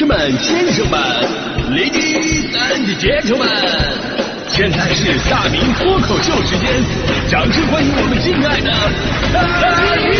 [0.00, 0.98] 士们、先生们、
[1.72, 3.44] ladies and gentlemen，
[4.48, 6.82] 现在是大明脱口秀时间，
[7.28, 8.72] 掌声欢迎我们敬爱的
[9.30, 9.44] 大
[9.98, 10.10] 明！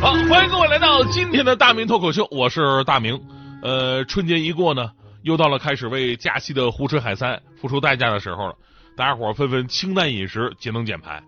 [0.00, 3.20] 好，欢迎各位来到今天的大明脱口秀，我是大明。
[3.60, 4.92] 呃，春节一过呢，
[5.24, 8.54] 又到了开始为假期的胡吃海塞付出代价的时候了。
[8.94, 11.22] 大家伙儿纷纷清淡饮食，节能减排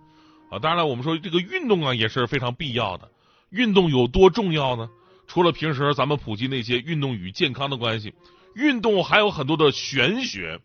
[0.51, 0.59] 啊！
[0.59, 3.11] 当然了，我们说这个运动啊也是非常必要的。
[3.51, 4.91] 运动有多重要呢？
[5.27, 8.13] 除了平时咱们普及那些运动与健康的关系，
[8.55, 10.61] 运动还有很多的玄学。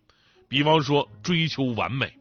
[0.49, 2.11] 比方说追求完美，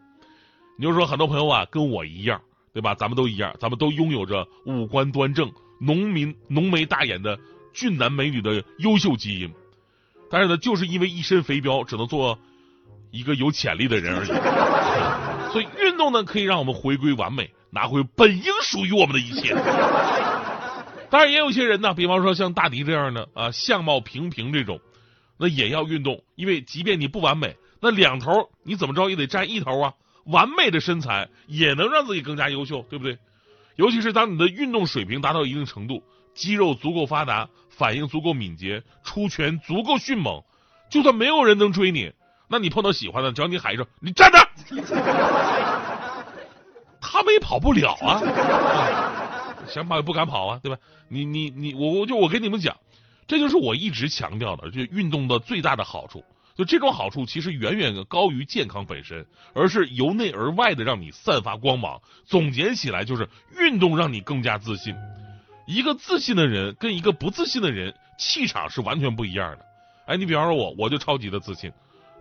[0.76, 2.40] 你就说很多朋友啊跟我一样，
[2.72, 2.94] 对吧？
[2.94, 7.38] 咱们都一样，咱们都拥有着五官端正、浓眉浓眉大眼的
[7.72, 9.50] 俊男美女的优秀基因，
[10.30, 12.38] 但是呢，就是因为一身肥膘，只能做。
[13.10, 14.28] 一个有潜力的人而已，
[15.52, 19.54] 所以运动呢可以让我们回归完美，拿回本应属于我们的一切。
[21.10, 24.80] 当然，也有些人呢，比方说像大迪这样的啊，相貌平平这种，
[25.38, 29.94] 那也要运动，因为即便你不完美，那两头你怎么着也得占一头啊。
[30.26, 33.16] 完美的身材也能让自己更加优秀，对不对？
[33.76, 36.02] 尤其是当你的运动水平达到一定程度，
[36.34, 40.42] 肌肉足够发达，反应足够敏捷，出拳足够迅猛，
[40.90, 42.12] 就算没有人能追你。
[42.48, 44.38] 那你碰到喜欢的，只要你喊一声“你站着”，
[47.00, 48.22] 他们也跑不了啊，
[49.68, 50.78] 想跑也不敢跑啊，对吧？
[51.08, 52.76] 你你你，我我就我跟你们讲，
[53.26, 56.24] 这就是我一直强调的，就运动的最大的好处。
[56.56, 62.00] 就这种好处其实远远高于健康本身，而是由内而外的让你散发光芒。
[62.24, 64.96] 总结起来就是运动让你更加自信。
[65.66, 69.64] 一个自信的人跟一个不自信的人气场是完全不一样的。
[70.06, 71.70] 哎，你比方说我，我就超级的自信。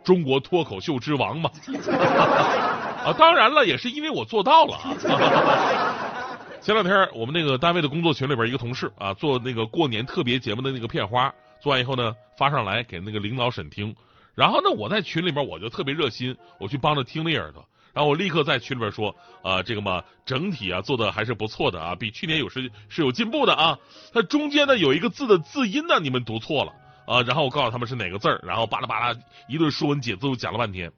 [0.07, 1.51] 中国脱口秀之王嘛，
[3.03, 4.95] 啊，当然了，也是因为我做到了啊。
[6.63, 13.93] 前两天我们那个单位的工作群里边，一个同事啊，做那个过年特别节目的那个片花，做完以后呢，发上来给那个领导审听。
[14.33, 17.67] 然后呢，我在群里边我就特别热心，我去帮着听了一耳朵。
[17.93, 23.77] 然后我立刻在群里边说啊，这个嘛，整体啊做的还是不错的啊，比去年有是是有进步的啊。
[24.13, 26.71] 它中间呢有一个字的字音呢，你们读错了。
[27.07, 30.91] 啊，然后我告诉他们是哪个字儿，然后巴拉巴拉一顿说文解字，我讲了半天。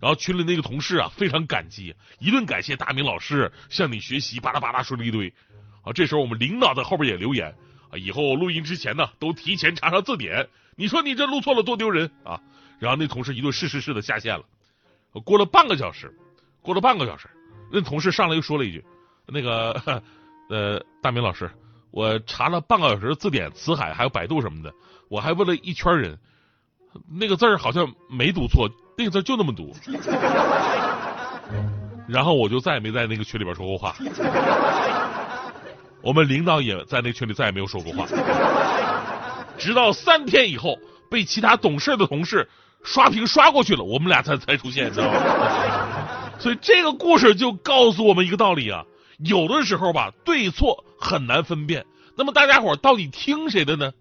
[0.00, 5.32] 然后群里那个同事啊，非常感激，一顿感谢大明老师向你学习，巴拉巴拉说了一堆。
[5.82, 7.54] 啊，这时候我们领导在后边也留言
[7.90, 10.46] 啊，以后录音之前呢，都提前查查字典。
[10.76, 12.40] 你说你这录错了多丢人啊！
[12.80, 14.44] 然后那同事一顿是是是的下线了。
[15.24, 16.12] 过了半个小时，
[16.60, 17.30] 过了半个小时，
[17.70, 18.84] 那同事上来又说了一句
[19.26, 20.02] ：“那个
[20.50, 21.48] 呃，大明老师，
[21.92, 24.74] 我查了半个小时字典、词海还有百度什么的。”
[25.08, 26.18] 我还问了一圈人，
[27.10, 29.74] 那个字儿好像没读错，那个字就那么读。
[32.06, 33.94] 然后我就再也没在那个群里边说过话。
[36.02, 38.06] 我们领导也在那群里再也没有说过话。
[39.56, 40.78] 直到三天以后，
[41.10, 42.46] 被其他懂事的同事
[42.82, 45.18] 刷屏刷过去了，我们俩才才出现，知道吗？
[46.38, 48.84] 所以这个故事就告诉我们一个道理啊，
[49.18, 51.86] 有的时候吧，对错很难分辨。
[52.16, 53.92] 那么大家伙到底听谁的呢？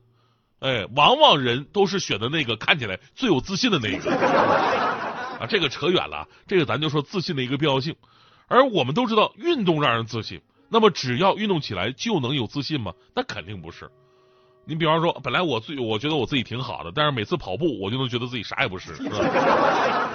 [0.63, 7.93] 哎，往往人都是选的那个看起来最有自信的那一个啊，这个扯远了，这个咱就说自信的一个必要性。
[8.47, 12.93] 而我们都知道，运动让人自信，那么只要运动起来就能有自信吗？
[13.13, 13.89] 那肯定不是。
[14.63, 19.17] 你比方说，本来我自我觉得我自己挺好的，但是每次跑步我就能觉得自己啥也不是，是吧？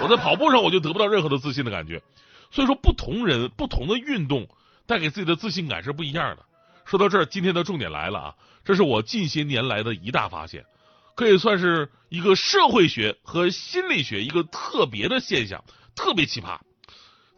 [0.01, 2.01] 我在跑步上我就得不到任何的自信的感觉。
[2.49, 4.47] 所以说，不同人不同的运动
[4.87, 6.43] 带给自己的自信感是不一样的。
[6.89, 8.35] 说到这儿，今天的重点来了啊！
[8.65, 10.65] 这是我近些年来的一大发现，
[11.13, 15.63] 可以算是一个社会学和心理学一个特别的现象，
[15.95, 16.57] 特别奇葩。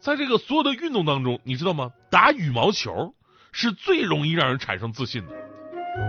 [0.00, 1.90] 在这个所有的运动当中，你知道吗？
[2.10, 3.14] 打羽毛球
[3.52, 5.34] 是最容易让人产生自信的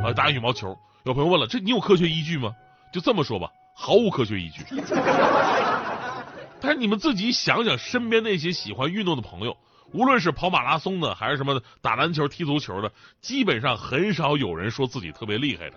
[0.06, 0.14] 啊！
[0.14, 2.54] 打羽毛球，有朋友问了，这你有科学依据吗？
[2.94, 4.64] 就这么说吧，毫无科学依据。
[6.62, 9.58] 但是你们自己想想，身边那些喜欢运动的朋友。
[9.94, 12.92] 无论是跑马拉松的，还是什么打篮球、踢足球的，
[13.22, 15.76] 基本上很少有人说自己特别厉害的。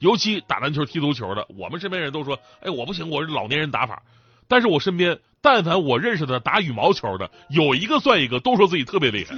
[0.00, 4.02] 尤其打篮球、踢足球的，我们身边人都说：“哎，我不行，我是老年人打法。”
[4.48, 9.34] 但是我身边，但凡我认识的打羽毛球的，有一个算一个，都说自己特别厉害。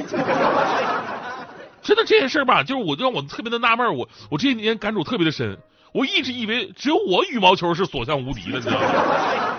[1.82, 5.59] 真的这件事吧，就是我让我特别的纳闷，我我这些年感触特别的深。
[5.93, 9.54] 我一直以为只有我羽毛球是所向无敌的，你知道吗？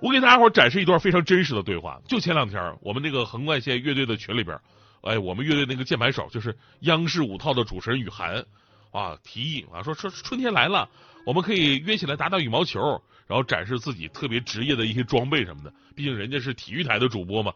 [0.00, 2.00] 我给大家伙展示一段非常真实的对话。
[2.06, 4.58] 就前两天，我们那个横贯线乐队的群里边，
[5.02, 8.44] 哎，我们乐队那个键盘手就是央视五套的主持人雨涵
[8.92, 10.88] 啊，提议啊说说春天来了，
[11.24, 12.80] 我们可以约起来打打羽毛球，
[13.26, 15.72] 然后展示自己特别职业的一些装备什么的。
[15.94, 17.52] 毕竟人家是体育台的主播嘛。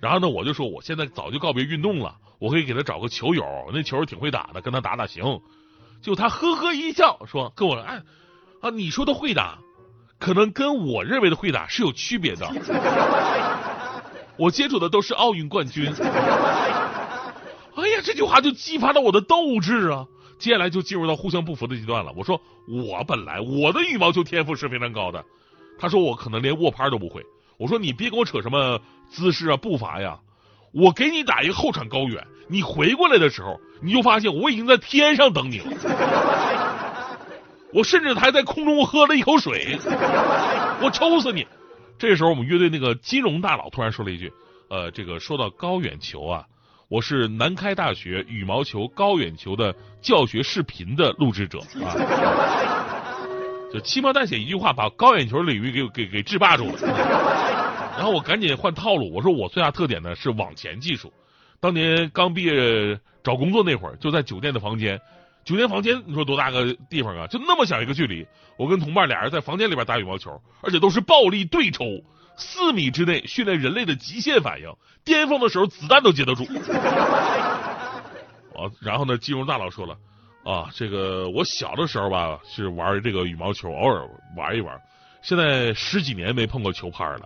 [0.00, 5.40] 然后呢，我就说我现在早就告别运动了，我可以给他找个球友，那球挺会打的，跟他打打行。
[6.02, 8.02] 就他呵呵一笑，说跟我说，哎
[8.60, 9.58] 啊，你说的会打，
[10.22, 12.48] 可能跟我认为的会打是有区别的。
[14.36, 15.92] 我接触的都是奥运冠军。
[17.74, 20.06] 哎呀，这句话就激发了我的斗志啊！
[20.38, 22.12] 接下来就进入到互相不服的阶段了。
[22.16, 25.24] 我说我本来我的羽毛球天赋是非常高的，
[25.76, 27.20] 他说我可能连握拍都不会。
[27.58, 28.80] 我说你别跟我扯什么
[29.10, 30.20] 姿势啊步伐呀，
[30.72, 36.51] 我给你打一个后场高远，你回过来的时候，你就发现我已经在天上等你了。
[37.72, 39.78] 我甚至还在空中喝了一口水，
[40.82, 41.46] 我抽死你！
[41.98, 44.32] 这时候我们乐队那个金融大佬突然说了一句
[44.68, 46.44] ：“呃，这个说到高远球啊。”
[46.88, 51.96] 我是南开大学羽毛球高远球的教学视频的录制者啊，
[53.72, 56.74] 就轻描淡写一句话把高远球领域给给给制霸住了。
[57.96, 61.10] 然后我赶紧换套路，我说我最大特点呢是网前技术。
[61.60, 65.00] 当年刚毕业找工作那会儿，就在酒店的房间，
[65.44, 67.26] 酒店房间你说多大个地方啊？
[67.26, 71.84] 就那么小一个距离，我跟同伴俩人在房间里边打羽毛球，而且都是暴力对抽。
[72.34, 74.74] 四米之内训练人类的极限反应，
[75.04, 76.44] 巅峰的时候子弹都接得住。
[78.54, 79.96] 啊，然后呢，金融大佬说了，
[80.42, 84.80] 啊，这个我小的时候吧是玩这个羽毛球，偶尔玩一玩，
[85.22, 87.20] 现在十几年没碰过球拍了。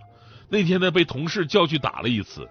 [0.49, 2.47] 那天呢，被同事叫去打了一次，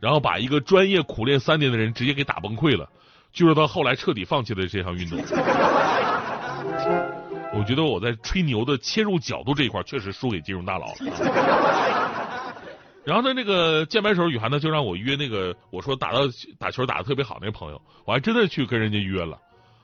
[0.00, 2.88] 然后把一个专业苦练三年的人直接给打崩溃了，
[3.32, 5.18] 就说他后来彻底放弃了这项运动。
[7.52, 10.94] 我觉得我在吹牛的切入角度这一块确实输给金融大佬了。
[13.04, 16.20] 然后呢，那个键盘手雨涵呢就让我约那个我说打到
[16.58, 19.36] 打球打的特别好那朋友，我还真的去跟人家约了。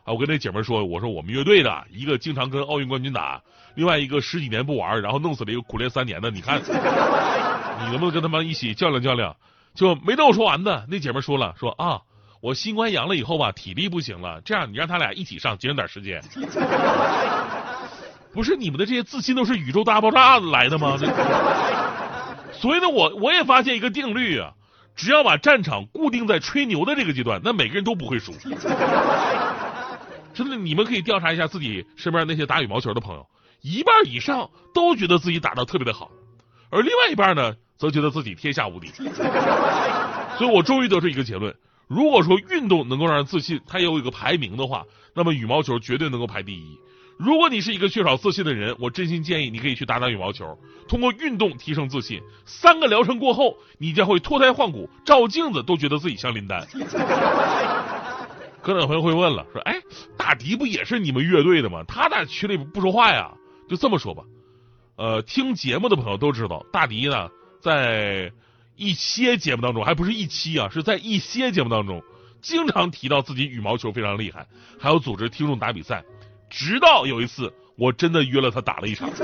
[0.04, 3.42] 啊，我跟那姐们说，我说我们乐队的一个经常跟奥运冠军打，
[3.74, 6.60] 另外一个十几年不玩，然后弄死了一个苦练三年的，你看
[7.82, 9.34] 你能不能跟他们一起较量较量？
[9.74, 12.00] 就没等我说完呢，那姐们说了，说啊。
[12.40, 14.40] 我新冠阳了以后吧，体力不行了。
[14.42, 16.22] 这样，你让他俩一起上，节省点时间。
[18.32, 20.96] 不是你们的这些自信都是宇宙大爆炸来的吗？
[22.52, 24.52] 所以呢，我我也发现一个定律啊，
[24.94, 28.32] 只要把战场固定在吹牛的这个阶段，那每个人都不会输。
[30.34, 33.26] 真的，你们可以调查一下自己身边那些打羽毛球的朋友，
[33.62, 36.10] 一半以上都觉得自己打的特别的好，
[36.68, 38.88] 而另外一半呢，则觉得自己天下无敌。
[40.36, 41.54] 所以我终于得出一个结论。
[41.88, 44.84] 如果说运动能够让人自信，它有一个排名的话，
[45.14, 46.78] 那么羽毛球绝对能够排第一。
[47.16, 52.20] 如果你是一个缺少自信的人，我真心建议你可以去打打羽毛球，通过运动提升自信。
[52.44, 56.66] 三个疗程过后，你将会脱胎换骨，照镜子都觉得自己像林丹。
[58.60, 59.80] 可能有朋友会问了，说：“哎，
[60.16, 61.84] 大迪不也是你们乐队的吗？
[61.86, 63.32] 他在群里不说话呀？”
[63.70, 64.24] 就这么说吧，
[64.96, 67.28] 呃，听节目的朋友都知道，大迪呢
[67.60, 68.32] 在。
[68.76, 72.02] 一些节目当中，还不是一期啊，是在一些节目当中，
[72.42, 74.46] 经常提到自己羽毛球非常厉害，
[74.78, 76.04] 还有组织听众打比赛。
[76.48, 79.10] 直到有一次，我真的约了他打了一场。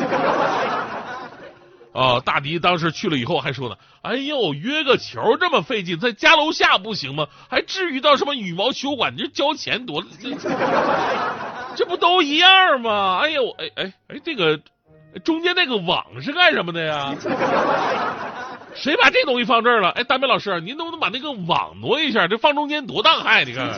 [1.92, 7.28] 啊，大迪当时去了以后还说呢：“哎呦，约个球这么费劲，在家楼下不行吗？
[7.50, 9.12] 还至于到什么羽毛球馆？
[9.14, 10.02] 你这交钱多，
[11.76, 13.18] 这不都一样吗？
[13.22, 14.58] 哎呦，哎哎哎，这个
[15.22, 17.14] 中间那个网是干什么的呀？”
[18.74, 19.90] 谁把这东西放这儿了？
[19.90, 22.26] 哎，大明老师，您能不能把那个网挪一下？
[22.28, 23.44] 这放中间多大害！
[23.44, 23.68] 你看。